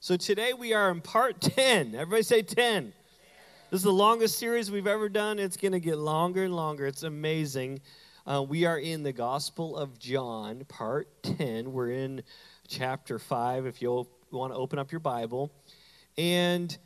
[0.00, 1.96] So today we are in part 10.
[1.96, 2.92] Everybody say 10.
[3.70, 5.40] This is the longest series we've ever done.
[5.40, 6.86] It's going to get longer and longer.
[6.86, 7.80] It's amazing.
[8.24, 11.72] Uh, we are in the Gospel of John, part 10.
[11.72, 12.22] We're in
[12.68, 15.50] chapter 5, if you'll want to open up your Bible.
[16.16, 16.78] And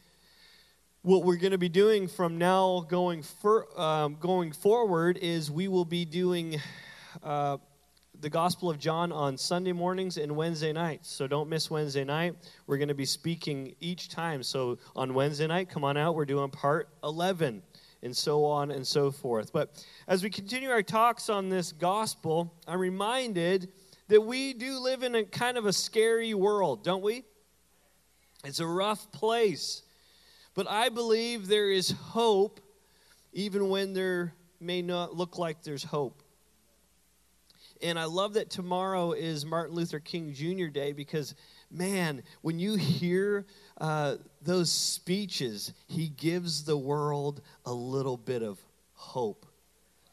[1.03, 5.69] what we're going to be doing from now going, for, um, going forward is we
[5.69, 6.59] will be doing
[7.23, 7.59] uh,
[8.23, 11.11] the Gospel of John on Sunday mornings and Wednesday nights.
[11.11, 12.37] So don't miss Wednesday night.
[12.68, 14.45] We're going to be speaking each time.
[14.45, 16.14] So on Wednesday night, come on out.
[16.14, 17.62] We're doing part 11
[18.00, 19.52] and so on and so forth.
[19.52, 23.73] But as we continue our talks on this gospel, I'm reminded
[24.06, 27.25] that we do live in a kind of a scary world, don't we?
[28.45, 29.83] It's a rough place.
[30.55, 32.61] But I believe there is hope
[33.33, 36.23] even when there may not look like there's hope.
[37.82, 40.66] And I love that tomorrow is Martin Luther King Jr.
[40.66, 41.34] Day because,
[41.70, 43.45] man, when you hear
[43.80, 48.61] uh, those speeches, he gives the world a little bit of
[48.94, 49.47] hope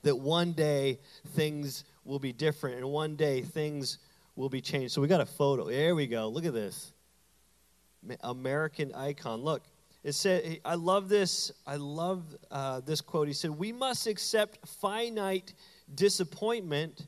[0.02, 0.98] that one day
[1.36, 4.00] things will be different and one day things
[4.36, 4.94] will be changed.
[4.94, 5.66] So we got a photo.
[5.66, 6.28] There we go.
[6.28, 6.92] Look at this.
[8.24, 9.42] American icon.
[9.42, 9.62] Look,
[10.04, 11.52] it said, I love this.
[11.68, 13.28] I love uh, this quote.
[13.28, 15.54] He said, We must accept finite
[15.94, 17.06] disappointment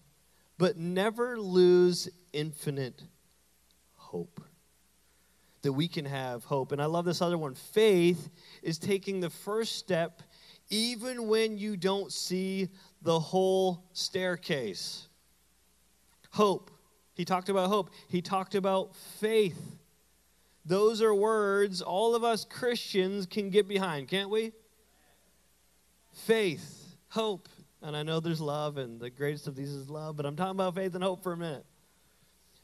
[0.62, 3.02] but never lose infinite
[3.96, 4.40] hope.
[5.64, 6.72] That we can have hope.
[6.72, 7.56] And I love this other one.
[7.56, 8.30] Faith
[8.62, 10.22] is taking the first step
[10.70, 12.70] even when you don't see
[13.02, 15.08] the whole staircase.
[16.30, 16.70] Hope.
[17.16, 17.90] He talked about hope.
[18.08, 19.80] He talked about faith.
[20.64, 24.52] Those are words all of us Christians can get behind, can't we?
[26.14, 27.50] Faith, hope,
[27.82, 30.52] and I know there's love, and the greatest of these is love, but I'm talking
[30.52, 31.66] about faith and hope for a minute.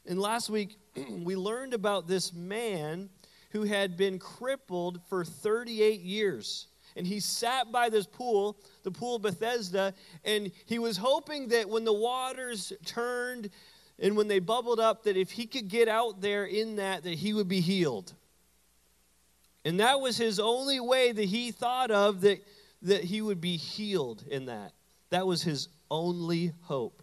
[0.06, 0.78] And last week,
[1.10, 3.10] we learned about this man
[3.50, 6.68] who had been crippled for 38 years.
[6.96, 11.68] And he sat by this pool, the pool of Bethesda, and he was hoping that
[11.68, 13.50] when the waters turned
[13.98, 17.14] and when they bubbled up, that if he could get out there in that, that
[17.14, 18.14] he would be healed.
[19.64, 22.44] And that was his only way that he thought of that,
[22.82, 24.72] that he would be healed in that.
[25.10, 27.02] That was his only hope.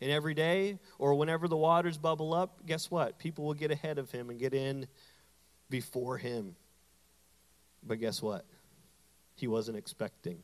[0.00, 3.18] And every day, or whenever the waters bubble up, guess what?
[3.18, 4.86] People will get ahead of him and get in
[5.70, 6.54] before him.
[7.82, 8.44] But guess what?
[9.34, 10.42] He wasn't expecting.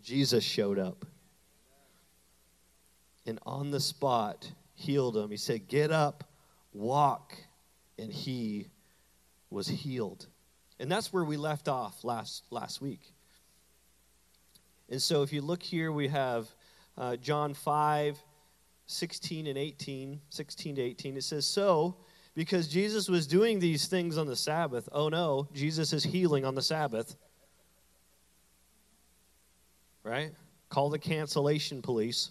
[0.00, 1.04] Jesus showed up.
[3.26, 5.30] And on the spot, healed him.
[5.30, 6.24] He said, Get up,
[6.72, 7.34] walk.
[7.98, 8.68] And he
[9.50, 10.26] was healed.
[10.78, 13.12] And that's where we left off last, last week.
[14.88, 16.48] And so if you look here, we have
[16.96, 18.18] uh, John 5,
[18.86, 21.16] 16 and 18, 16 to 18.
[21.16, 21.96] It says, So,
[22.34, 26.54] because Jesus was doing these things on the Sabbath, oh no, Jesus is healing on
[26.54, 27.16] the Sabbath.
[30.04, 30.30] Right?
[30.70, 32.30] Call the cancellation police.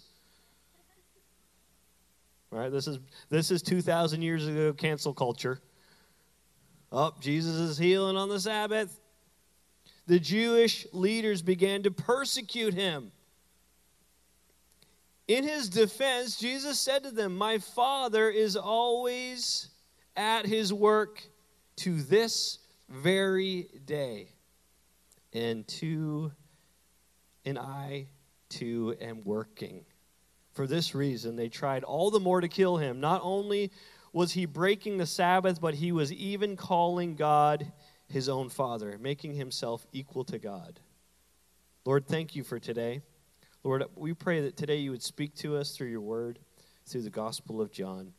[2.50, 2.72] Right?
[2.72, 2.98] This is
[3.28, 5.60] this is 2000 years ago cancel culture.
[6.90, 8.98] Oh, Jesus is healing on the Sabbath
[10.08, 13.12] the Jewish leaders began to persecute him.
[15.28, 19.68] In his defense, Jesus said to them, My Father is always
[20.16, 21.22] at his work
[21.76, 22.58] to this
[22.88, 24.32] very day.
[25.34, 26.32] And to
[27.44, 28.06] and I
[28.48, 29.84] too am working.
[30.54, 32.98] For this reason, they tried all the more to kill him.
[32.98, 33.70] Not only
[34.14, 37.70] was he breaking the Sabbath, but he was even calling God
[38.08, 40.80] his own Father, making himself equal to God.
[41.84, 43.02] Lord, thank you for today.
[43.64, 46.38] Lord, we pray that today you would speak to us through your word,
[46.86, 48.12] through the Gospel of John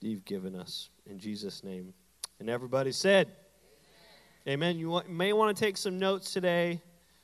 [0.00, 0.90] that you've given us.
[1.06, 1.94] In Jesus' name.
[2.38, 3.28] And everybody said,
[4.46, 4.76] Amen.
[4.76, 4.78] Amen.
[4.78, 6.80] You may want to take some notes today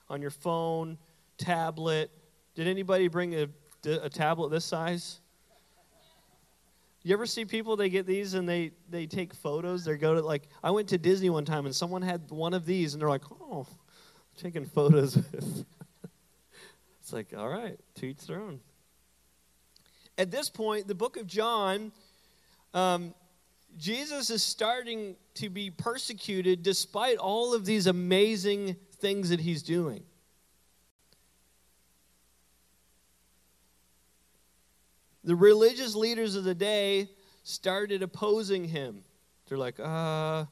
[0.08, 0.98] on your phone,
[1.38, 2.10] tablet.
[2.54, 3.48] Did anybody bring a,
[3.84, 5.20] a tablet this size?
[7.02, 9.84] You ever see people they get these and they they take photos?
[9.84, 12.66] They go to like I went to Disney one time and someone had one of
[12.66, 13.66] these and they're like, oh,
[14.36, 15.64] taking photos with.
[17.00, 18.60] it's like all right, to each their own.
[20.18, 21.92] At this point, the book of John,
[22.74, 23.14] um,
[23.78, 30.02] Jesus is starting to be persecuted despite all of these amazing things that he's doing.
[35.30, 37.08] The religious leaders of the day
[37.44, 39.04] started opposing him.
[39.46, 40.46] They're like, uh,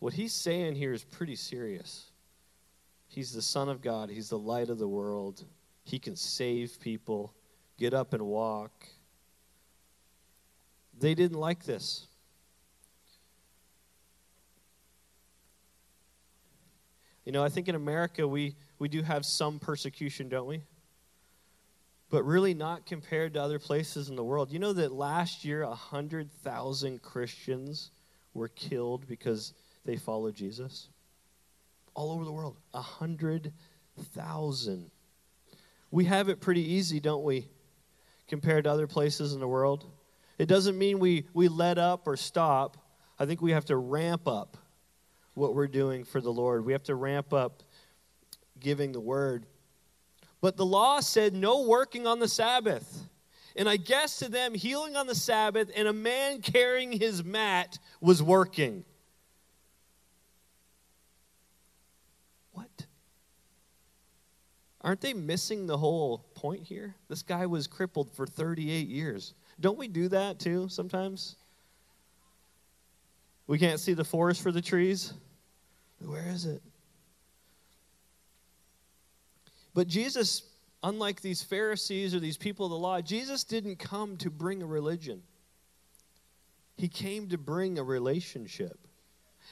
[0.00, 2.10] what he's saying here is pretty serious.
[3.06, 5.46] He's the Son of God, He's the light of the world.
[5.82, 7.32] He can save people,
[7.78, 8.86] get up and walk.
[11.00, 12.06] They didn't like this.
[17.24, 20.60] You know, I think in America we, we do have some persecution, don't we?
[22.10, 24.50] But really not compared to other places in the world.
[24.50, 27.90] You know that last year 100,000 Christians
[28.32, 29.52] were killed because
[29.84, 30.88] they followed Jesus?
[31.94, 32.56] All over the world.
[32.70, 34.90] 100,000.
[35.90, 37.48] We have it pretty easy, don't we,
[38.28, 39.86] compared to other places in the world?
[40.38, 42.76] It doesn't mean we, we let up or stop.
[43.18, 44.56] I think we have to ramp up
[45.34, 46.64] what we're doing for the Lord.
[46.64, 47.62] We have to ramp up
[48.60, 49.46] giving the word.
[50.40, 53.08] But the law said no working on the Sabbath.
[53.56, 57.78] And I guess to them, healing on the Sabbath and a man carrying his mat
[58.00, 58.84] was working.
[62.52, 62.86] What?
[64.80, 66.94] Aren't they missing the whole point here?
[67.08, 69.34] This guy was crippled for 38 years.
[69.58, 71.34] Don't we do that too sometimes?
[73.48, 75.14] We can't see the forest for the trees.
[76.00, 76.62] Where is it?
[79.78, 80.42] But Jesus,
[80.82, 84.66] unlike these Pharisees or these people of the law, Jesus didn't come to bring a
[84.66, 85.22] religion.
[86.76, 88.76] He came to bring a relationship.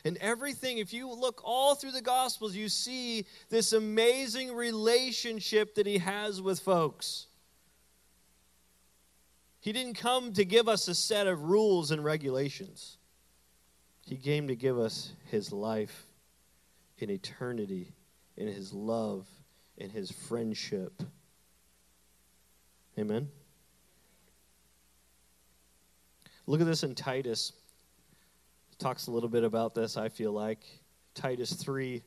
[0.04, 5.86] And everything, if you look all through the Gospels, you see this amazing relationship that
[5.86, 7.28] he has with folks.
[9.60, 12.98] He didn't come to give us a set of rules and regulations,
[14.04, 16.08] he came to give us his life
[16.98, 17.94] in eternity,
[18.36, 19.28] in his love,
[19.78, 21.02] in his friendship.
[22.98, 23.28] Amen.
[26.46, 27.52] Look at this in Titus.
[28.72, 30.60] It talks a little bit about this, I feel like.
[31.14, 32.02] Titus 3,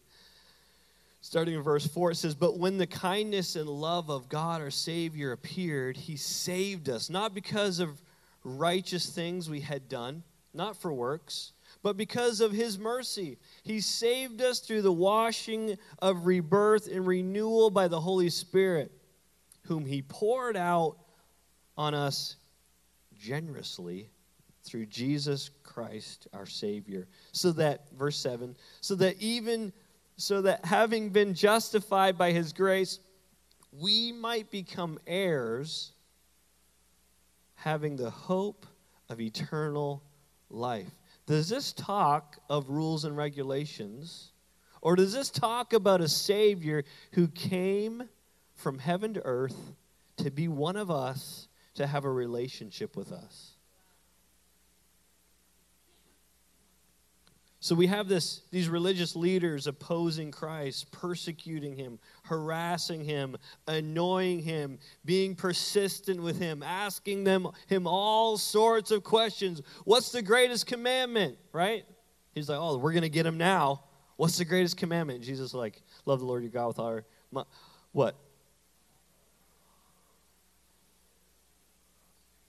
[1.21, 4.69] starting in verse 4, it says, But when the kindness and love of God our
[4.69, 8.01] Savior appeared, he saved us, not because of
[8.43, 10.23] righteous things we had done,
[10.53, 13.37] not for works but because of his mercy.
[13.63, 18.91] He saved us through the washing of rebirth and renewal by the Holy Spirit,
[19.63, 20.97] whom he poured out
[21.77, 22.35] on us
[23.17, 24.09] generously
[24.63, 27.07] through Jesus Christ our Savior.
[27.31, 29.71] So that, verse 7, so that even,
[30.17, 32.99] so that having been justified by his grace,
[33.71, 35.93] we might become heirs,
[37.55, 38.65] having the hope
[39.07, 40.03] of eternal
[40.49, 40.91] life.
[41.25, 44.31] Does this talk of rules and regulations?
[44.81, 48.03] Or does this talk about a Savior who came
[48.55, 49.73] from heaven to earth
[50.17, 53.55] to be one of us, to have a relationship with us?
[57.61, 63.35] So we have this, these religious leaders opposing Christ, persecuting him, harassing him,
[63.67, 69.61] annoying him, being persistent with him, asking them him all sorts of questions.
[69.83, 71.37] What's the greatest commandment?
[71.51, 71.83] Right?
[72.33, 73.83] He's like, oh, we're gonna get him now.
[74.15, 75.21] What's the greatest commandment?
[75.23, 77.03] Jesus like, love the Lord your God with all our
[77.91, 78.15] what?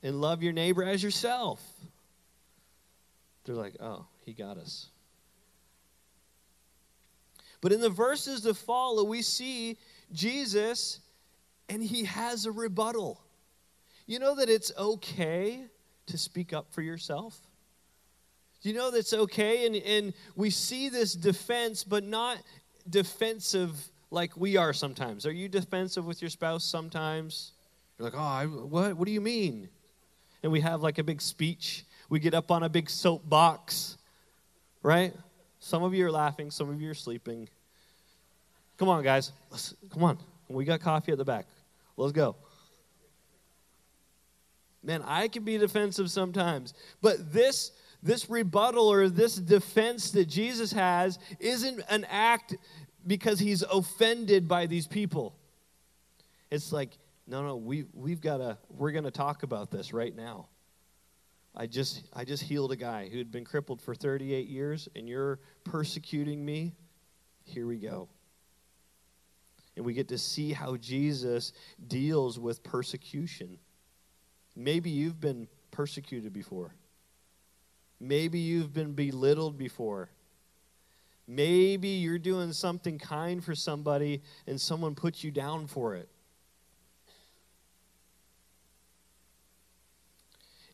[0.03, 1.61] And love your neighbor as yourself.
[3.45, 4.89] They're like, oh, he got us.
[7.61, 9.77] But in the verses that follow, we see
[10.13, 11.01] Jesus
[11.69, 13.21] and he has a rebuttal.
[14.07, 15.65] You know that it's okay
[16.07, 17.39] to speak up for yourself?
[18.63, 19.67] You know that's okay?
[19.67, 22.39] And, and we see this defense, but not
[22.89, 23.73] defensive
[24.11, 25.25] like we are sometimes.
[25.27, 27.53] Are you defensive with your spouse sometimes?
[27.99, 28.97] You're like, oh, I, what?
[28.97, 29.69] What do you mean?
[30.43, 31.85] And we have like a big speech.
[32.09, 33.97] We get up on a big soapbox,
[34.83, 35.15] right?
[35.61, 37.49] Some of you are laughing, some of you are sleeping.
[38.79, 39.33] Come on, guys.
[39.51, 40.19] Let's, come on.
[40.49, 41.47] We got coffee at the back.
[41.97, 42.35] Let's go.
[44.83, 50.73] Man, I can be defensive sometimes, but this this rebuttal or this defense that Jesus
[50.73, 52.57] has isn't an act
[53.07, 55.35] because he's offended by these people.
[56.51, 60.17] It's like, no, no, we we've got to we're going to talk about this right
[60.17, 60.47] now.
[61.55, 65.09] I just I just healed a guy who had been crippled for 38 years and
[65.09, 66.75] you're persecuting me.
[67.45, 68.09] Here we go.
[69.77, 71.53] And we get to see how Jesus
[71.89, 73.59] deals with persecution.
[74.55, 76.75] Maybe you've been persecuted before.
[77.99, 80.11] Maybe you've been belittled before.
[81.27, 86.09] Maybe you're doing something kind for somebody and someone puts you down for it.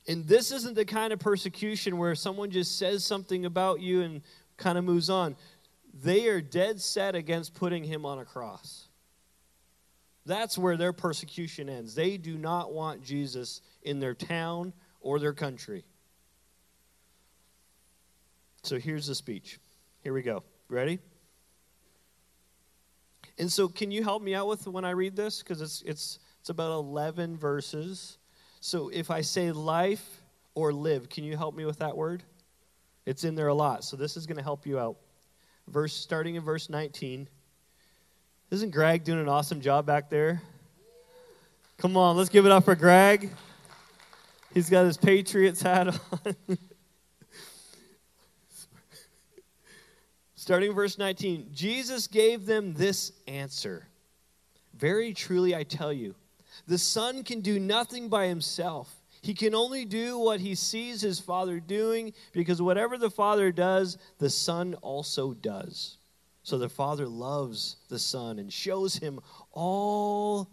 [0.08, 4.22] And this isn't the kind of persecution where someone just says something about you and
[4.56, 5.36] kind of moves on.
[6.02, 8.88] They are dead set against putting him on a cross.
[10.24, 11.94] That's where their persecution ends.
[11.94, 15.84] They do not want Jesus in their town or their country.
[18.62, 19.60] So here's the speech.
[20.02, 20.42] Here we go.
[20.68, 20.98] Ready?
[23.38, 25.42] And so, can you help me out with when I read this?
[25.42, 28.18] Because it's, it's, it's about 11 verses.
[28.66, 30.04] So, if I say life
[30.56, 32.24] or live, can you help me with that word?
[33.04, 33.84] It's in there a lot.
[33.84, 34.96] So, this is going to help you out.
[35.68, 37.28] Verse starting in verse 19.
[38.50, 40.42] Isn't Greg doing an awesome job back there?
[41.78, 43.30] Come on, let's give it up for Greg.
[44.52, 46.36] He's got his Patriots hat on.
[50.34, 53.86] Starting verse 19, Jesus gave them this answer
[54.74, 56.16] Very truly, I tell you,
[56.66, 58.94] the Son can do nothing by himself.
[59.22, 63.98] He can only do what he sees his Father doing, because whatever the Father does,
[64.18, 65.98] the Son also does.
[66.42, 69.18] So the Father loves the Son and shows him
[69.52, 70.48] all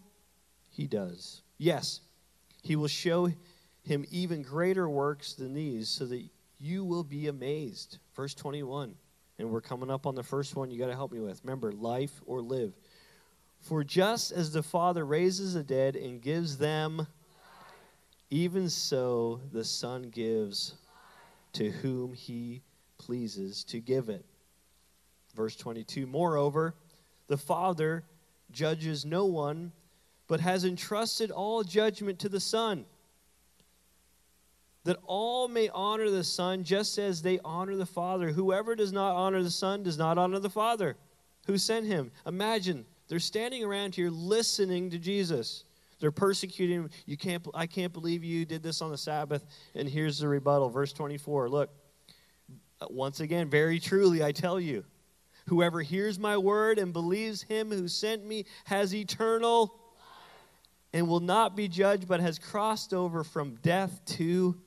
[0.70, 1.42] he does.
[1.56, 2.00] Yes,
[2.62, 3.30] he will show
[3.84, 6.24] him even greater works than these, so that
[6.58, 7.98] you will be amazed.
[8.16, 8.94] Verse 21.
[9.38, 11.40] And we're coming up on the first one you got to help me with.
[11.44, 12.72] Remember, life or live.
[13.64, 17.06] For just as the Father raises the dead and gives them,
[18.28, 20.74] even so the Son gives
[21.54, 22.60] to whom he
[22.98, 24.26] pleases to give it.
[25.34, 26.74] Verse 22 Moreover,
[27.26, 28.04] the Father
[28.52, 29.72] judges no one,
[30.28, 32.84] but has entrusted all judgment to the Son
[34.84, 38.30] that all may honor the Son just as they honor the Father.
[38.30, 40.96] Whoever does not honor the Son does not honor the Father
[41.46, 42.10] who sent him.
[42.26, 45.62] Imagine they're standing around here listening to Jesus.
[46.00, 46.90] They're persecuting him.
[47.06, 49.46] You can't, I can't believe you did this on the Sabbath.
[49.76, 51.48] And here's the rebuttal, verse 24.
[51.48, 51.70] Look,
[52.90, 54.84] once again, very truly, I tell you,
[55.46, 59.80] whoever hears my word and believes him who sent me has eternal
[60.92, 64.60] and will not be judged, but has crossed over from death to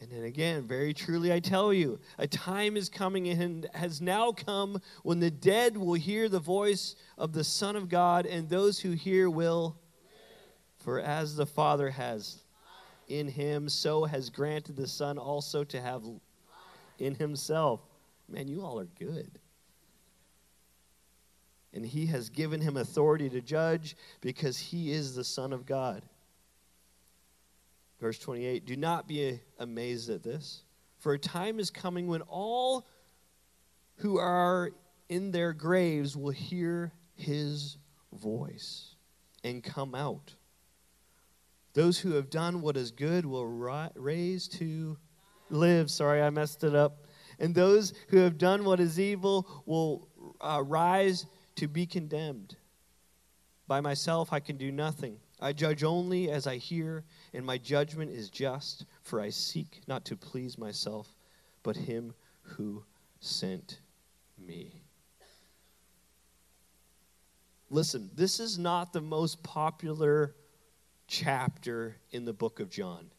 [0.00, 4.30] and then again, very truly I tell you, a time is coming and has now
[4.30, 8.78] come when the dead will hear the voice of the Son of God, and those
[8.78, 9.78] who hear will.
[10.76, 12.42] For as the Father has
[13.08, 16.04] in him, so has granted the Son also to have
[16.98, 17.80] in himself.
[18.28, 19.38] Man, you all are good.
[21.72, 26.02] And he has given him authority to judge because he is the Son of God.
[28.00, 30.62] Verse 28 Do not be amazed at this,
[30.98, 32.86] for a time is coming when all
[33.96, 34.70] who are
[35.08, 37.78] in their graves will hear his
[38.12, 38.96] voice
[39.44, 40.34] and come out.
[41.72, 44.96] Those who have done what is good will ri- raise to
[45.50, 45.90] live.
[45.90, 47.06] Sorry, I messed it up.
[47.38, 50.08] And those who have done what is evil will
[50.40, 51.26] uh, rise
[51.56, 52.56] to be condemned.
[53.66, 55.18] By myself, I can do nothing.
[55.40, 60.04] I judge only as I hear, and my judgment is just, for I seek not
[60.06, 61.14] to please myself,
[61.62, 62.82] but him who
[63.20, 63.80] sent
[64.38, 64.82] me.
[67.68, 70.34] Listen, this is not the most popular
[71.08, 73.10] chapter in the book of John.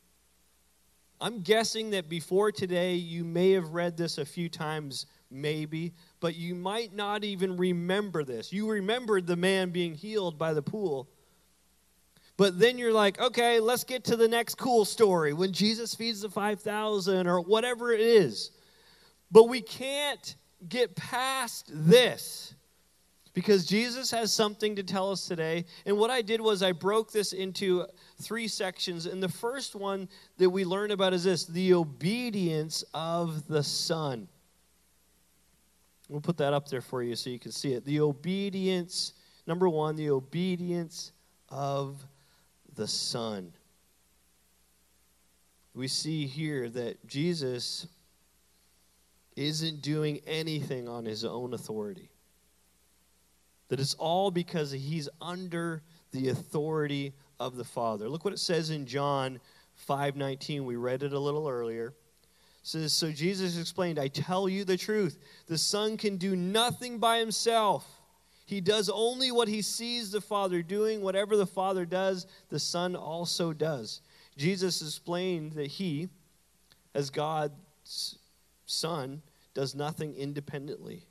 [1.20, 6.36] I'm guessing that before today, you may have read this a few times, maybe, but
[6.36, 8.54] you might not even remember this.
[8.54, 11.10] You remembered the man being healed by the pool
[12.38, 16.22] but then you're like, okay, let's get to the next cool story when Jesus feeds
[16.22, 18.52] the 5,000 or whatever it is.
[19.32, 20.36] But we can't
[20.70, 22.54] get past this
[23.34, 25.66] because Jesus has something to tell us today.
[25.86, 27.86] And what I did was I broke this into
[28.22, 29.08] three sections.
[29.08, 34.28] And the first one that we learn about is this the obedience of the Son.
[36.10, 37.84] We'll put that up there for you so you can see it.
[37.84, 39.14] The obedience,
[39.46, 41.12] number one, the obedience
[41.50, 42.04] of
[42.78, 43.52] the Son.
[45.74, 47.88] We see here that Jesus
[49.36, 52.10] isn't doing anything on his own authority.
[53.68, 58.08] That it's all because he's under the authority of the Father.
[58.08, 59.40] Look what it says in John
[59.76, 60.66] 5:19.
[60.66, 61.90] We read it a little earlier.
[61.90, 65.20] It says so Jesus explained, "I tell you the truth.
[65.48, 67.97] The Son can do nothing by himself.
[68.48, 71.02] He does only what he sees the Father doing.
[71.02, 74.00] Whatever the Father does, the Son also does.
[74.38, 76.08] Jesus explained that he,
[76.94, 78.18] as God's
[78.66, 79.22] Son,
[79.54, 81.04] does nothing independently.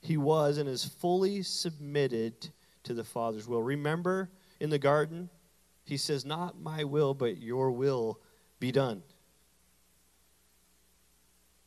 [0.00, 2.48] He was and is fully submitted
[2.84, 3.62] to the Father's will.
[3.62, 5.28] Remember in the garden,
[5.84, 8.20] he says, Not my will, but your will
[8.58, 9.02] be done.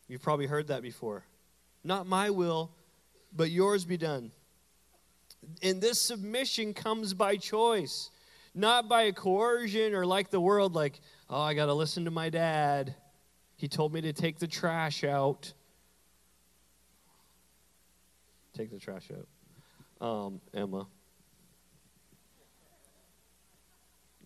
[0.08, 1.24] You've probably heard that before.
[1.84, 2.72] Not my will,
[3.36, 4.32] but yours be done.
[5.62, 8.10] And this submission comes by choice,
[8.54, 12.30] not by coercion or like the world, like, oh, I got to listen to my
[12.30, 12.96] dad.
[13.56, 15.54] He told me to take the trash out.
[18.58, 20.06] take the trash out.
[20.06, 20.88] Um, Emma.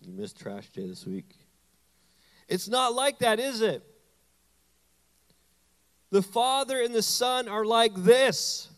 [0.00, 1.36] You missed trash day this week.
[2.48, 3.84] It's not like that, is it?
[6.10, 8.68] The Father and the Son are like this.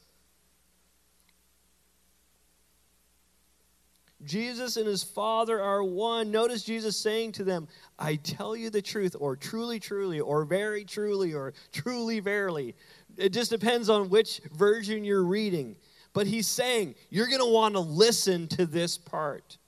[4.25, 6.31] Jesus and his Father are one.
[6.31, 10.85] Notice Jesus saying to them, I tell you the truth, or truly, truly, or very
[10.85, 12.75] truly, or truly, verily.
[13.16, 15.76] It just depends on which version you're reading.
[16.12, 19.59] But he's saying, you're going to want to listen to this part.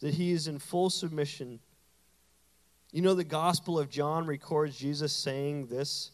[0.00, 1.60] That he is in full submission.
[2.92, 6.12] You know, the Gospel of John records Jesus saying this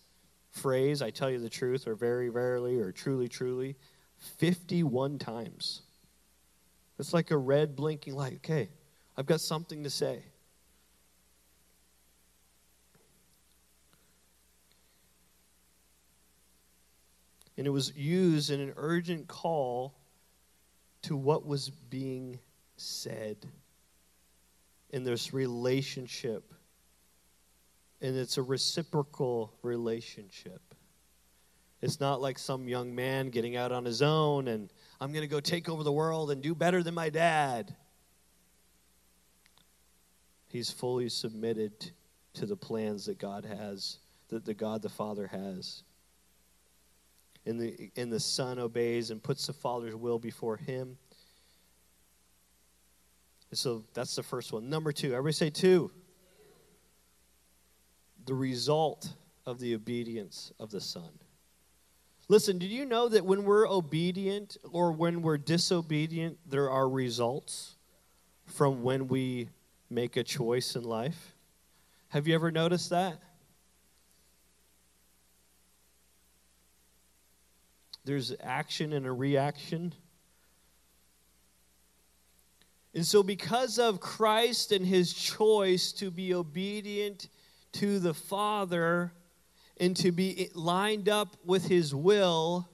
[0.50, 3.76] phrase, I tell you the truth, or very, verily, or truly, truly.
[4.24, 5.82] 51 times.
[6.98, 8.36] It's like a red blinking light.
[8.36, 8.68] Okay,
[9.16, 10.22] I've got something to say.
[17.56, 19.94] And it was used in an urgent call
[21.02, 22.38] to what was being
[22.76, 23.36] said
[24.90, 26.52] in this relationship.
[28.00, 30.73] And it's a reciprocal relationship.
[31.84, 34.72] It's not like some young man getting out on his own and
[35.02, 37.76] I'm going to go take over the world and do better than my dad.
[40.46, 41.90] He's fully submitted
[42.34, 43.98] to the plans that God has,
[44.28, 45.82] that the God the Father has.
[47.44, 50.96] And the, and the Son obeys and puts the Father's will before him.
[53.50, 54.70] And so that's the first one.
[54.70, 55.90] Number two, everybody say two.
[58.24, 59.12] The result
[59.44, 61.10] of the obedience of the Son.
[62.28, 67.74] Listen, did you know that when we're obedient or when we're disobedient, there are results
[68.46, 69.50] from when we
[69.90, 71.34] make a choice in life?
[72.08, 73.20] Have you ever noticed that?
[78.04, 79.94] There's action and a reaction.
[82.94, 87.28] And so, because of Christ and his choice to be obedient
[87.72, 89.12] to the Father,
[89.78, 92.68] and to be lined up with his will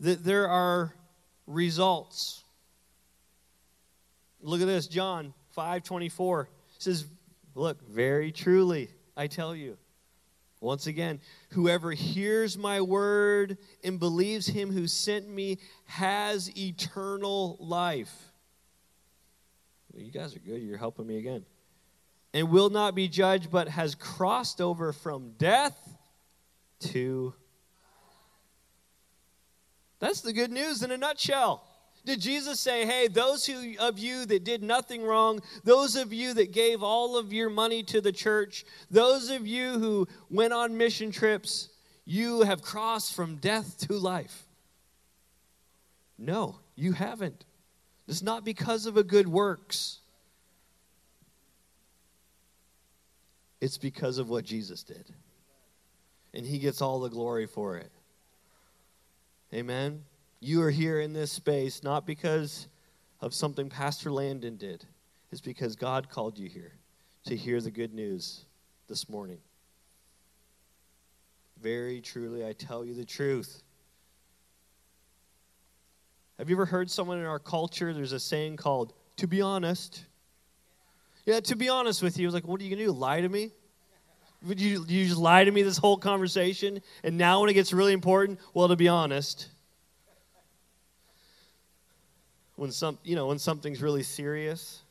[0.00, 0.94] that there are
[1.46, 2.42] results.
[4.40, 6.46] Look at this john 5:24
[6.78, 7.06] says
[7.54, 9.78] look very truly i tell you
[10.60, 18.12] once again whoever hears my word and believes him who sent me has eternal life.
[19.94, 20.60] You guys are good.
[20.62, 21.44] You're helping me again.
[22.34, 25.95] And will not be judged but has crossed over from death
[29.98, 31.62] That's the good news in a nutshell.
[32.04, 36.34] Did Jesus say, hey, those who, of you that did nothing wrong, those of you
[36.34, 40.76] that gave all of your money to the church, those of you who went on
[40.76, 41.68] mission trips,
[42.04, 44.46] you have crossed from death to life?
[46.16, 47.44] No, you haven't.
[48.06, 49.98] It's not because of a good works.
[53.60, 55.12] It's because of what Jesus did
[56.36, 57.90] and He gets all the glory for it.
[59.52, 60.04] Amen.
[60.38, 62.68] You are here in this space not because
[63.20, 64.84] of something Pastor Landon did,
[65.32, 66.74] it's because God called you here
[67.24, 68.44] to hear the good news
[68.86, 69.38] this morning.
[71.60, 73.62] Very truly, I tell you the truth.
[76.38, 77.94] Have you ever heard someone in our culture?
[77.94, 80.04] There's a saying called, to be honest.
[81.24, 82.92] Yeah, to be honest with you, I was like, what are you going to do?
[82.92, 83.52] Lie to me?
[84.42, 86.80] Would you, you just lie to me this whole conversation?
[87.02, 89.48] And now when it gets really important, well, to be honest,
[92.56, 94.82] when some you know when something's really serious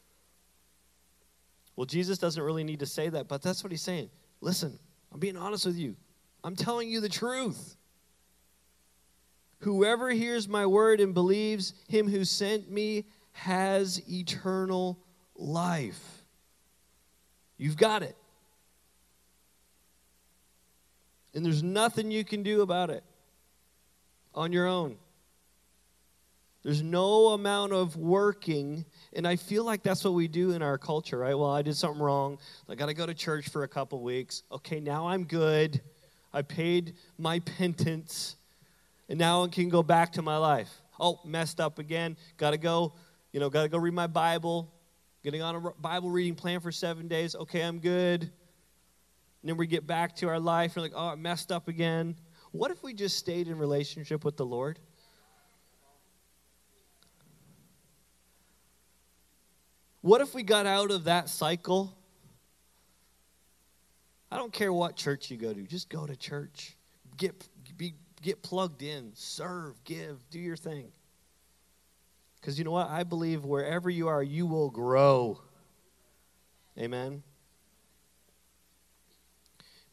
[1.75, 4.10] well jesus doesn't really need to say that but that's what he's saying.
[4.39, 4.79] Listen
[5.12, 5.95] i'm being honest with you.
[6.43, 7.75] I'm telling you the truth.
[9.60, 14.99] Whoever hears my word and believes him who sent me has eternal
[15.36, 16.23] life.
[17.58, 18.15] You've got it
[21.35, 23.03] And there's nothing you can do about it
[24.33, 24.97] on your own.
[26.63, 30.79] There's no amount of working, and I feel like that's what we do in our
[30.79, 31.37] culture, right?
[31.37, 32.39] Well, I did something wrong.
[32.67, 34.41] I got to go to church for a couple weeks.
[34.51, 35.79] Okay, now I'm good.
[36.33, 38.35] I paid my penance,
[39.09, 40.71] and now I can go back to my life.
[40.99, 42.17] Oh, messed up again.
[42.37, 42.93] Got to go,
[43.31, 44.71] you know, got to go read my Bible.
[45.23, 47.35] Getting on a Bible reading plan for seven days.
[47.35, 48.31] Okay, I'm good.
[49.45, 52.15] And then we get back to our life and like, oh, I messed up again.
[52.51, 54.79] What if we just stayed in relationship with the Lord?
[60.01, 61.95] What if we got out of that cycle?
[64.31, 66.75] I don't care what church you go to, just go to church.
[67.15, 70.88] Get be, get plugged in, serve, give, do your thing.
[72.41, 72.89] Because you know what?
[72.89, 75.39] I believe wherever you are, you will grow.
[76.79, 77.21] Amen.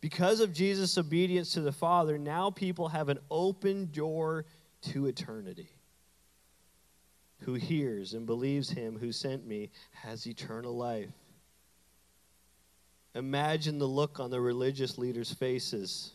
[0.02, 4.44] Because of Jesus' obedience to the Father, now people have an open door
[4.82, 5.68] to eternity.
[7.42, 11.12] Who hears and believes him who sent me has eternal life.
[13.14, 16.12] Imagine the look on the religious leaders' faces.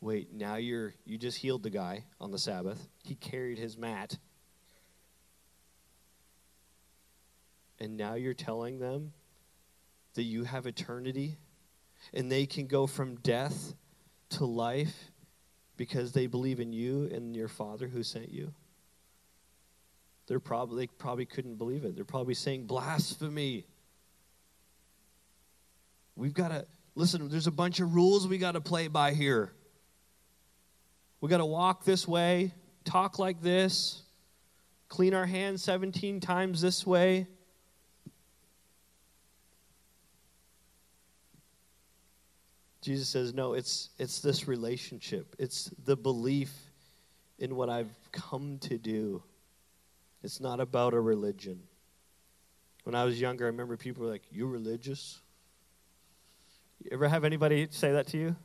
[0.00, 2.88] Wait, now you're you just healed the guy on the Sabbath.
[3.04, 4.16] He carried his mat.
[7.78, 9.12] And now you're telling them
[10.14, 11.36] that you have eternity
[12.12, 13.74] and they can go from death
[14.30, 15.10] to life
[15.76, 18.52] because they believe in you and your Father who sent you.
[20.26, 21.94] They're probably, they probably couldn't believe it.
[21.94, 23.66] They're probably saying blasphemy.
[26.14, 29.52] We've got to, listen, there's a bunch of rules we got to play by here.
[31.20, 32.52] We got to walk this way,
[32.84, 34.02] talk like this,
[34.88, 37.26] clean our hands 17 times this way.
[42.82, 45.36] Jesus says, no, it's, it's this relationship.
[45.38, 46.52] It's the belief
[47.38, 49.22] in what I've come to do.
[50.22, 51.60] It's not about a religion.
[52.84, 55.20] When I was younger, I remember people were like, You religious?
[56.82, 58.36] You ever have anybody say that to you?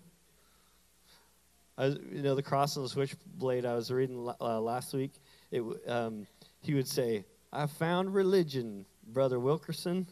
[1.77, 5.11] I was, you know, the cross and the switchblade I was reading uh, last week,
[5.51, 6.27] it, um,
[6.61, 10.07] he would say, I found religion, Brother Wilkerson.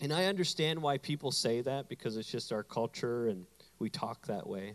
[0.00, 3.46] And I understand why people say that because it's just our culture and
[3.78, 4.74] we talk that way.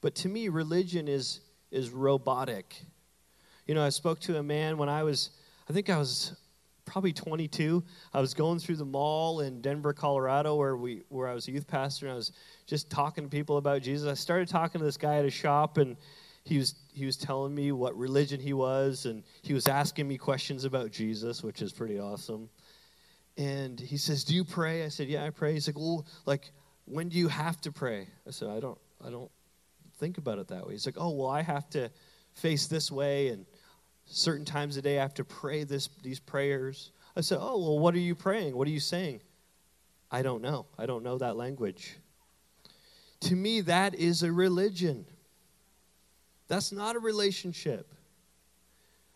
[0.00, 2.76] But to me, religion is, is robotic.
[3.66, 5.30] You know, I spoke to a man when I was,
[5.68, 6.36] I think I was
[6.88, 7.84] probably 22.
[8.12, 11.52] I was going through the mall in Denver, Colorado, where we where I was a
[11.52, 12.32] youth pastor, and I was
[12.66, 14.08] just talking to people about Jesus.
[14.08, 15.96] I started talking to this guy at a shop, and
[16.44, 20.16] he was he was telling me what religion he was, and he was asking me
[20.16, 22.48] questions about Jesus, which is pretty awesome.
[23.38, 26.50] And he says, "Do you pray?" I said, "Yeah, I pray." He's like, "Well, like,
[26.86, 29.30] when do you have to pray?" I said, "I don't, I don't
[29.98, 31.90] think about it that way." He's like, "Oh, well, I have to
[32.32, 33.46] face this way, and
[34.06, 37.78] certain times a day I have to pray this these prayers." I said, "Oh, well,
[37.78, 38.56] what are you praying?
[38.56, 39.20] What are you saying?"
[40.10, 40.66] I don't know.
[40.76, 41.96] I don't know that language.
[43.20, 45.06] To me, that is a religion.
[46.48, 47.94] That's not a relationship.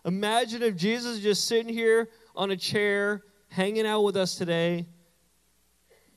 [0.05, 4.87] Imagine if Jesus just sitting here on a chair hanging out with us today,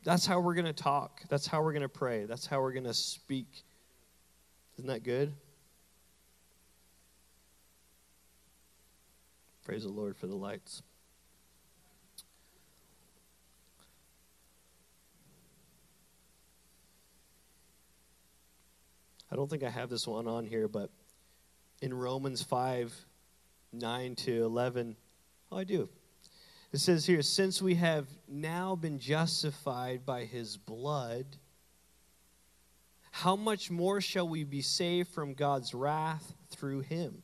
[0.05, 1.21] that's how we're going to talk.
[1.27, 2.23] That's how we're going to pray.
[2.23, 3.63] That's how we're going to speak.
[4.77, 5.33] Isn't that good?
[9.65, 10.81] Praise the Lord for the lights.
[19.29, 20.89] I don't think I have this one on here, but
[21.81, 22.95] in Romans 5
[23.73, 24.95] 9 to 11,
[25.51, 25.89] oh, I do.
[26.75, 31.25] It says here, since we have now been justified by his blood,
[33.11, 37.23] how much more shall we be saved from God's wrath through him?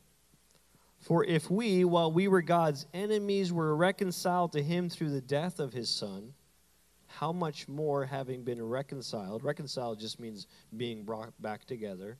[1.00, 5.60] For if we, while we were God's enemies, were reconciled to him through the death
[5.60, 6.32] of his son,
[7.06, 10.46] how much more, having been reconciled, reconciled just means
[10.78, 12.16] being brought back together.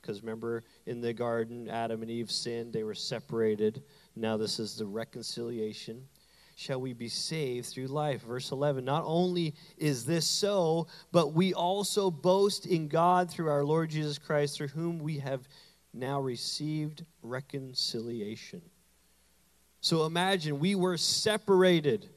[0.00, 3.82] Because remember, in the garden, Adam and Eve sinned, they were separated.
[4.16, 6.08] Now, this is the reconciliation
[6.54, 8.22] shall we be saved through life.
[8.22, 13.64] Verse 11 Not only is this so, but we also boast in God through our
[13.64, 15.48] Lord Jesus Christ, through whom we have
[15.92, 18.62] now received reconciliation.
[19.80, 22.08] So imagine we were separated.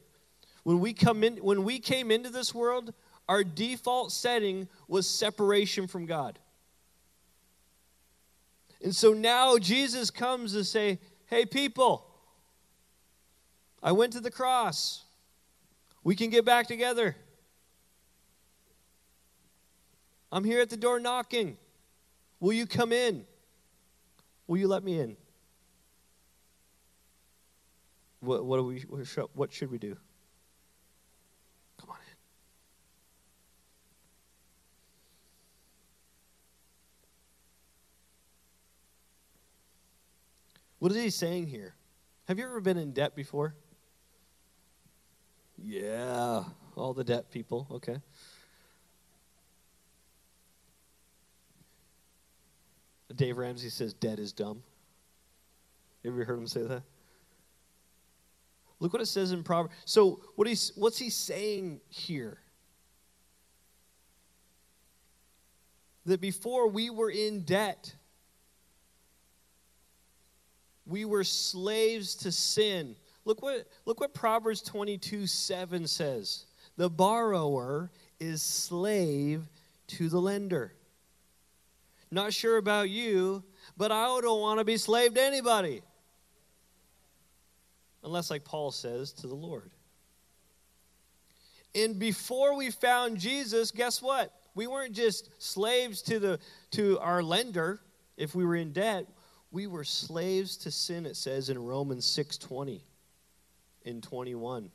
[0.62, 2.92] When we come in when we came into this world,
[3.28, 6.38] our default setting was separation from God.
[8.82, 12.06] And so now Jesus comes to say, "Hey people,
[13.86, 15.04] I went to the cross.
[16.02, 17.14] We can get back together.
[20.32, 21.56] I'm here at the door knocking.
[22.40, 23.24] Will you come in?
[24.48, 25.16] Will you let me in?
[28.18, 28.80] What, what, we,
[29.34, 29.96] what should we do?
[31.78, 32.16] Come on in.
[40.80, 41.76] What is he saying here?
[42.26, 43.54] Have you ever been in debt before?
[45.62, 46.44] Yeah,
[46.76, 47.66] all the debt people.
[47.70, 47.96] Okay.
[53.14, 54.62] Dave Ramsey says debt is dumb.
[56.04, 56.82] Have you ever heard him say that?
[58.78, 59.74] Look what it says in Proverbs.
[59.86, 62.38] So what he's what's he saying here?
[66.06, 67.94] that before we were in debt,
[70.86, 72.96] we were slaves to sin.
[73.26, 76.46] Look what, look what Proverbs 22 7 says.
[76.76, 79.42] The borrower is slave
[79.88, 80.72] to the lender.
[82.10, 83.42] Not sure about you,
[83.76, 85.82] but I don't want to be slave to anybody.
[88.04, 89.72] Unless, like Paul says, to the Lord.
[91.74, 94.32] And before we found Jesus, guess what?
[94.54, 96.38] We weren't just slaves to, the,
[96.70, 97.80] to our lender
[98.16, 99.06] if we were in debt.
[99.50, 102.82] We were slaves to sin, it says in Romans 6.20
[103.86, 104.70] in 21.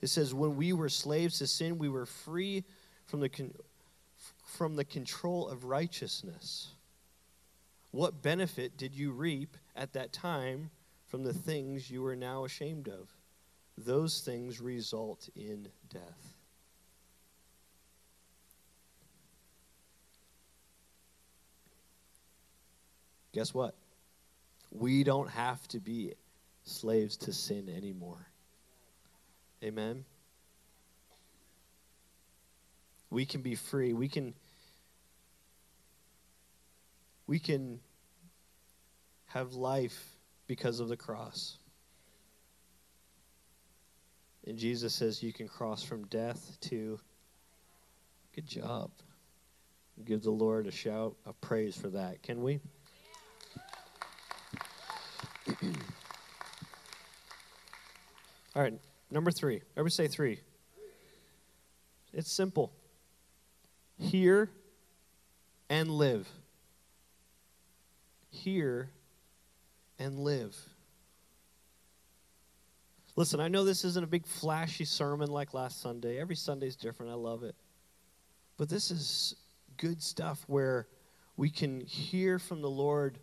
[0.00, 2.64] It says, when we were slaves to sin, we were free
[3.06, 3.30] from the,
[4.44, 6.68] from the control of righteousness.
[7.90, 10.70] What benefit did you reap at that time
[11.08, 13.08] from the things you are now ashamed of?
[13.76, 16.34] Those things result in death.
[23.32, 23.74] guess what?
[24.70, 26.14] We don't have to be
[26.64, 28.29] slaves to sin anymore.
[29.62, 30.04] Amen.
[33.10, 33.92] We can be free.
[33.92, 34.34] We can
[37.26, 37.80] we can
[39.26, 41.58] have life because of the cross.
[44.46, 46.98] And Jesus says you can cross from death to
[48.34, 48.90] good job.
[50.04, 52.22] Give the Lord a shout of praise for that.
[52.22, 52.58] Can we?
[58.56, 58.74] All right,
[59.10, 59.62] number three.
[59.76, 60.40] Everybody say three.
[62.12, 62.72] It's simple
[63.98, 64.50] hear
[65.68, 66.28] and live.
[68.30, 68.90] Hear
[69.98, 70.56] and live.
[73.16, 76.18] Listen, I know this isn't a big flashy sermon like last Sunday.
[76.18, 77.12] Every Sunday's different.
[77.12, 77.54] I love it.
[78.56, 79.34] But this is
[79.76, 80.86] good stuff where
[81.36, 83.18] we can hear from the Lord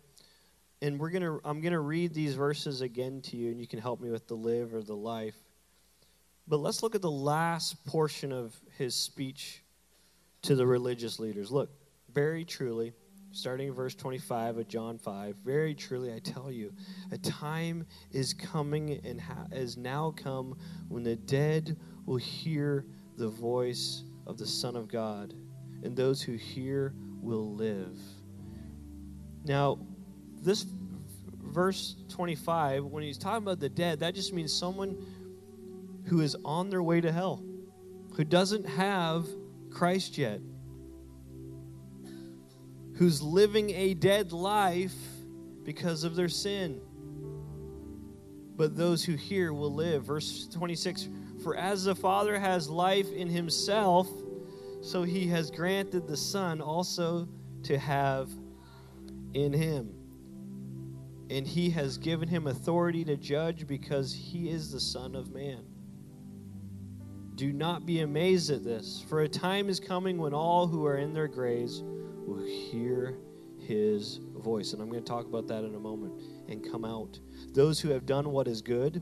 [0.80, 4.00] and we're gonna i'm gonna read these verses again to you and you can help
[4.00, 5.34] me with the live or the life
[6.48, 9.62] but let's look at the last portion of his speech
[10.42, 11.50] to the religious leaders.
[11.50, 11.70] Look
[12.12, 12.92] very truly
[13.30, 16.72] starting in verse 25 of john 5 very truly i tell you
[17.12, 20.56] a time is coming and ha- has now come
[20.88, 22.86] when the dead will hear
[23.18, 25.34] the voice of the son of god
[25.82, 27.98] and those who hear will live.
[29.44, 29.78] Now
[30.42, 30.66] this
[31.42, 34.96] verse 25, when he's talking about the dead, that just means someone
[36.08, 37.42] who is on their way to hell,
[38.14, 39.26] who doesn't have
[39.70, 40.40] Christ yet,
[42.94, 44.96] who's living a dead life
[45.64, 46.80] because of their sin.
[48.56, 50.04] But those who hear will live.
[50.04, 51.08] Verse 26
[51.42, 54.08] For as the Father has life in himself,
[54.82, 57.28] so he has granted the Son also
[57.64, 58.30] to have
[59.34, 59.98] in him
[61.30, 65.62] and he has given him authority to judge because he is the Son of Man.
[67.38, 70.96] Do not be amazed at this, for a time is coming when all who are
[70.96, 71.84] in their graves
[72.26, 73.16] will hear
[73.60, 74.72] his voice.
[74.72, 77.20] And I'm going to talk about that in a moment and come out.
[77.54, 79.00] Those who have done what is good,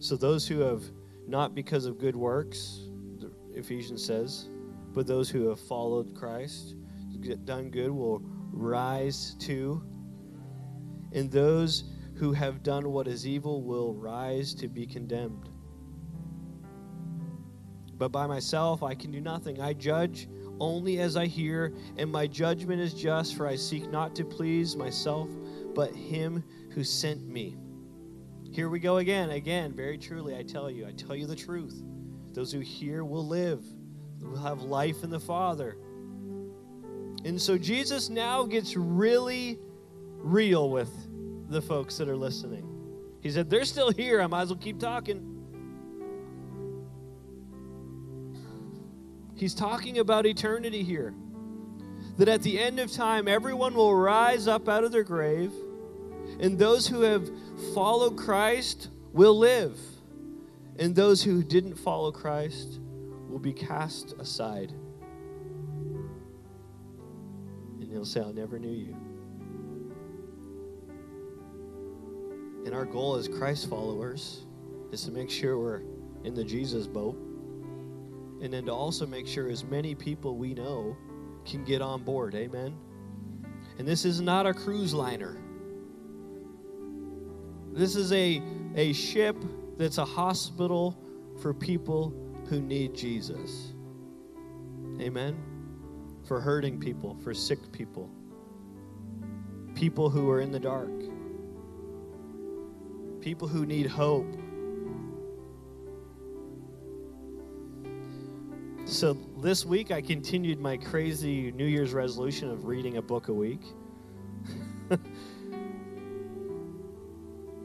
[0.00, 0.82] so those who have
[1.26, 2.90] not because of good works,
[3.54, 4.50] Ephesians says,
[4.92, 6.74] but those who have followed Christ,
[7.46, 8.20] done good, will
[8.52, 9.82] rise to
[11.12, 11.84] and those
[12.16, 15.48] who have done what is evil will rise to be condemned.
[17.98, 19.60] But by myself I can do nothing.
[19.60, 20.28] I judge
[20.60, 24.76] only as I hear, and my judgment is just, for I seek not to please
[24.76, 25.28] myself,
[25.74, 27.56] but him who sent me.
[28.50, 29.30] Here we go again.
[29.30, 31.82] Again, very truly, I tell you, I tell you the truth.
[32.32, 33.64] Those who hear will live,
[34.20, 35.76] will have life in the Father.
[37.24, 39.58] And so Jesus now gets really
[40.18, 40.90] real with
[41.48, 42.66] the folks that are listening.
[43.20, 44.20] He said, They're still here.
[44.20, 45.35] I might as well keep talking.
[49.36, 51.14] He's talking about eternity here.
[52.16, 55.52] That at the end of time, everyone will rise up out of their grave,
[56.40, 57.30] and those who have
[57.74, 59.78] followed Christ will live,
[60.78, 62.80] and those who didn't follow Christ
[63.28, 64.72] will be cast aside.
[67.80, 68.96] And he'll say, I never knew you.
[72.64, 74.46] And our goal as Christ followers
[74.90, 75.82] is to make sure we're
[76.24, 77.16] in the Jesus boat.
[78.42, 80.96] And then to also make sure as many people we know
[81.44, 82.34] can get on board.
[82.34, 82.76] Amen.
[83.78, 85.36] And this is not a cruise liner.
[87.72, 88.42] This is a,
[88.74, 89.36] a ship
[89.78, 90.98] that's a hospital
[91.40, 92.14] for people
[92.48, 93.72] who need Jesus.
[95.00, 95.36] Amen.
[96.26, 98.10] for hurting people, for sick people,
[99.74, 100.90] people who are in the dark,
[103.20, 104.26] people who need hope.
[108.86, 113.32] So this week I continued my crazy New Year's resolution of reading a book a
[113.32, 113.62] week.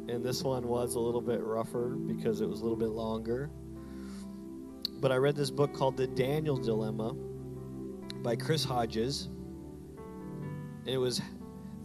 [0.08, 3.52] and this one was a little bit rougher because it was a little bit longer.
[4.94, 7.14] But I read this book called The Daniel Dilemma
[8.24, 9.30] by Chris Hodges.
[10.86, 11.22] And it was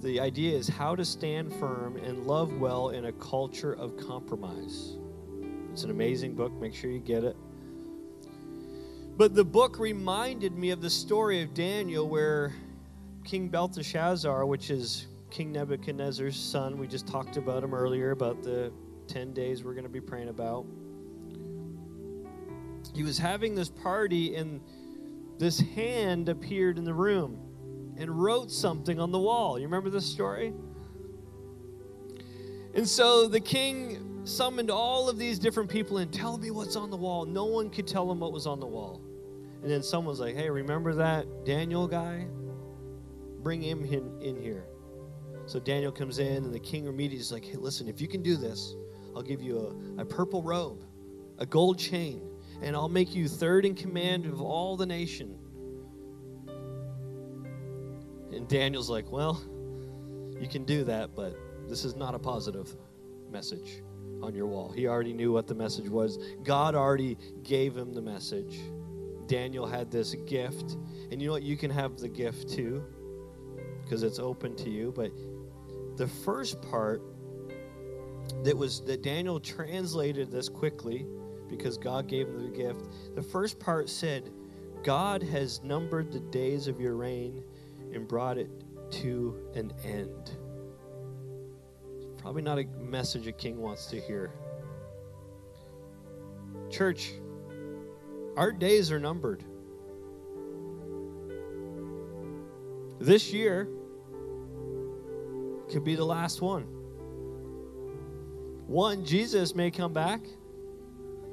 [0.01, 4.97] the idea is how to stand firm and love well in a culture of compromise.
[5.73, 6.53] It's an amazing book.
[6.55, 7.37] Make sure you get it.
[9.17, 12.53] But the book reminded me of the story of Daniel where
[13.25, 18.71] King Belteshazzar, which is King Nebuchadnezzar's son, we just talked about him earlier, about the
[19.09, 20.67] 10 days we're going to be praying about.
[22.95, 24.61] He was having this party, and
[25.39, 27.41] this hand appeared in the room
[27.97, 29.59] and wrote something on the wall.
[29.59, 30.53] You remember this story?
[32.75, 36.91] And so the king summoned all of these different people and tell me what's on
[36.91, 37.25] the wall.
[37.25, 39.01] No one could tell him what was on the wall.
[39.67, 42.29] And then someone's like, hey, remember that Daniel guy?
[43.43, 44.65] Bring him in, in here.
[45.47, 48.23] So Daniel comes in, and the king immediately is like, hey, listen, if you can
[48.23, 48.77] do this,
[49.17, 50.85] I'll give you a, a purple robe,
[51.39, 52.23] a gold chain,
[52.63, 55.37] and I'll make you third in command of all the nation.
[58.33, 59.43] And Daniel's like, well,
[60.41, 61.37] you can do that, but
[61.69, 62.73] this is not a positive
[63.33, 63.83] message
[64.23, 64.71] on your wall.
[64.71, 66.21] He already knew what the message was.
[66.45, 68.61] God already gave him the message.
[69.27, 70.77] Daniel had this gift.
[71.11, 71.43] And you know what?
[71.43, 72.83] You can have the gift too,
[73.83, 74.93] because it's open to you.
[74.95, 75.13] But
[75.97, 77.03] the first part
[78.43, 81.07] that was that Daniel translated this quickly
[81.49, 82.87] because God gave him the gift.
[83.15, 84.31] The first part said,
[84.83, 87.43] God has numbered the days of your reign
[87.93, 88.51] and brought it
[88.91, 90.37] to an end.
[92.19, 94.33] Probably not a message a king wants to hear.
[96.71, 97.13] Church,
[98.37, 99.45] our days are numbered.
[102.99, 103.69] This year
[105.71, 106.65] could be the last one.
[108.67, 110.21] One, Jesus may come back.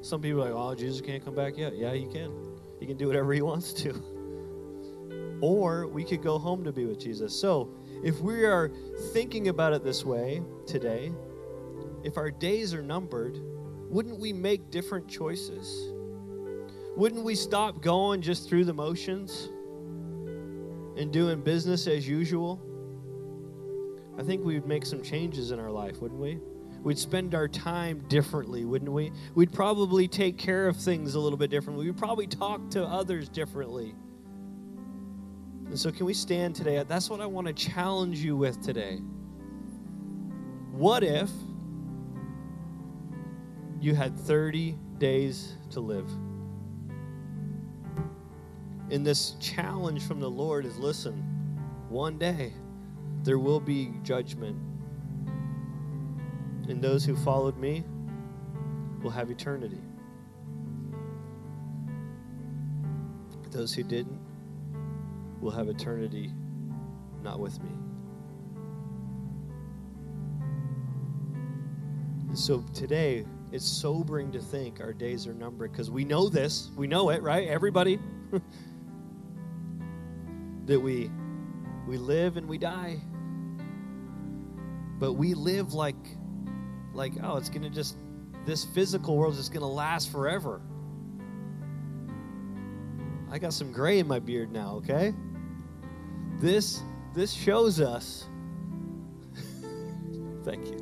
[0.02, 1.76] Some people are like, oh, Jesus can't come back yet.
[1.76, 2.32] Yeah, he can.
[2.78, 3.94] He can do whatever he wants to.
[5.40, 7.38] Or we could go home to be with Jesus.
[7.38, 7.68] So,
[8.02, 8.70] if we are
[9.12, 11.12] thinking about it this way today,
[12.02, 13.38] if our days are numbered,
[13.90, 15.92] wouldn't we make different choices?
[16.96, 19.48] Wouldn't we stop going just through the motions
[20.96, 22.62] and doing business as usual?
[24.16, 26.38] I think we would make some changes in our life, wouldn't we?
[26.84, 29.10] We'd spend our time differently, wouldn't we?
[29.34, 31.86] We'd probably take care of things a little bit differently.
[31.86, 33.94] We'd probably talk to others differently.
[35.66, 36.80] And so, can we stand today?
[36.86, 38.98] That's what I want to challenge you with today.
[40.70, 41.30] What if
[43.80, 46.08] you had 30 days to live?
[48.90, 51.14] And this challenge from the Lord is listen,
[51.88, 52.52] one day
[53.22, 54.56] there will be judgment.
[56.68, 57.84] And those who followed me
[59.02, 59.80] will have eternity.
[63.42, 64.20] But Those who didn't
[65.40, 66.32] will have eternity
[67.22, 67.70] not with me.
[72.28, 76.70] And so today, it's sobering to think our days are numbered because we know this.
[76.76, 77.46] We know it, right?
[77.46, 78.00] Everybody.
[80.66, 81.10] that we
[81.86, 83.00] we live and we die.
[84.98, 85.96] But we live like
[86.92, 87.96] like oh, it's going to just
[88.46, 90.60] this physical world is just going to last forever.
[93.30, 95.12] I got some gray in my beard now, okay?
[96.38, 96.82] This
[97.14, 98.26] this shows us
[100.44, 100.80] Thank you.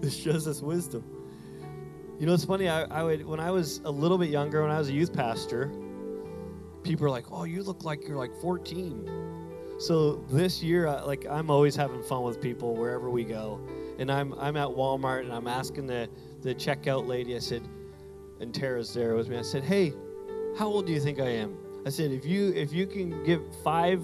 [0.00, 1.04] This shows us wisdom.
[2.18, 2.68] You know, it's funny.
[2.68, 5.12] I, I would when I was a little bit younger, when I was a youth
[5.12, 5.72] pastor,
[6.88, 9.08] people are like, "Oh, you look like you're like 14."
[9.78, 13.60] So this year, like I'm always having fun with people wherever we go,
[13.98, 16.08] and I'm I'm at Walmart and I'm asking the
[16.40, 17.36] the checkout lady.
[17.36, 17.62] I said,
[18.40, 19.36] and Tara's there with me.
[19.36, 19.92] I said, "Hey,
[20.56, 23.42] how old do you think I am?" I said, "If you if you can give
[23.62, 24.02] five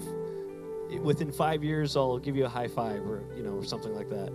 [1.01, 4.09] within five years, I'll give you a high five or you know or something like
[4.11, 4.31] that."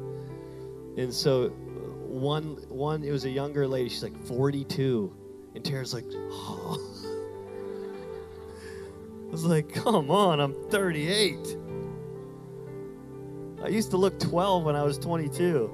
[0.99, 3.89] And so one one it was a younger lady.
[3.89, 5.15] She's like 42,
[5.55, 7.07] and Tara's like, "Oh."
[9.31, 11.57] I was like, come on, I'm 38.
[13.63, 15.71] I used to look 12 when I was 22.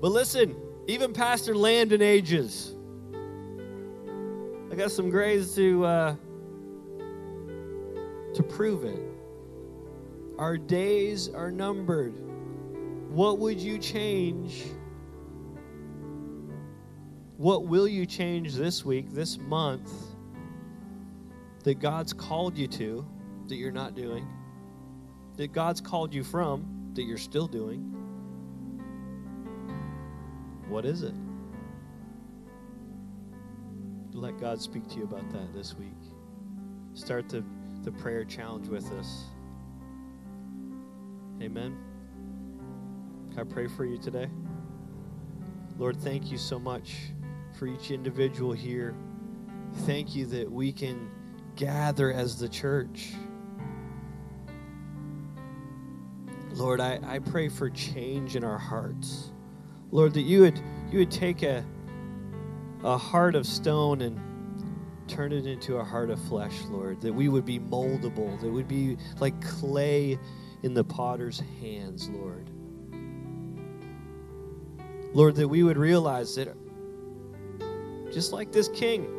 [0.00, 0.56] But listen,
[0.88, 2.74] even Pastor Landon ages.
[4.72, 6.16] I got some grays to uh,
[8.34, 9.00] to prove it.
[10.38, 12.14] Our days are numbered.
[13.10, 14.64] What would you change?
[17.36, 19.92] What will you change this week, this month,
[21.64, 23.06] that God's called you to
[23.48, 24.26] that you're not doing?
[25.36, 27.80] That God's called you from that you're still doing?
[30.68, 31.14] What is it?
[34.12, 35.94] Let God speak to you about that this week.
[36.94, 37.44] Start the,
[37.82, 39.24] the prayer challenge with us.
[41.40, 41.78] Amen.
[43.30, 44.28] Can I pray for you today?
[45.78, 46.96] Lord, thank you so much
[47.56, 48.96] for each individual here.
[49.86, 51.08] Thank you that we can
[51.58, 53.10] gather as the church.
[56.52, 59.32] Lord, I, I pray for change in our hearts.
[59.90, 61.64] Lord, that you would you would take a
[62.84, 64.20] a heart of stone and
[65.08, 68.68] turn it into a heart of flesh, Lord, that we would be moldable, that would
[68.68, 70.18] be like clay
[70.62, 72.50] in the potter's hands, Lord.
[75.12, 76.54] Lord, that we would realize that
[78.12, 79.17] just like this king,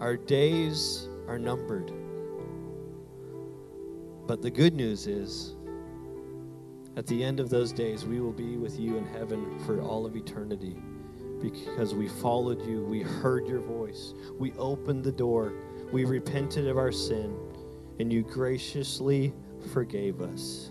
[0.00, 1.92] our days are numbered.
[4.26, 5.54] But the good news is,
[6.96, 10.06] at the end of those days, we will be with you in heaven for all
[10.06, 10.76] of eternity
[11.40, 15.52] because we followed you, we heard your voice, we opened the door,
[15.92, 17.36] we repented of our sin,
[17.98, 19.34] and you graciously
[19.72, 20.70] forgave us.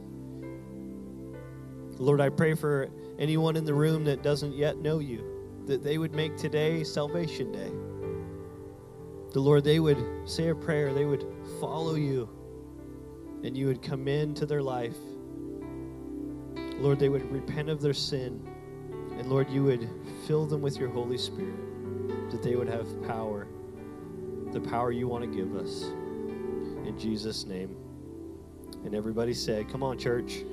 [2.00, 5.24] Lord, I pray for anyone in the room that doesn't yet know you,
[5.68, 7.72] that they would make today Salvation Day.
[9.34, 11.26] The Lord, they would say a prayer, they would
[11.60, 12.30] follow you,
[13.44, 14.96] and you would come into their life.
[16.78, 18.48] Lord, they would repent of their sin,
[19.18, 19.90] and Lord, you would
[20.28, 23.48] fill them with your Holy Spirit, that they would have power,
[24.52, 25.84] the power you want to give us.
[26.86, 27.76] In Jesus' name.
[28.86, 30.44] And everybody said, Come on, church.